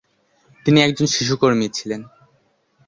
তিনি 0.65 0.79
একজন 0.81 1.07
শিশু 1.15 1.33
কর্মী 1.37 1.67
ছিলেন। 1.69 2.01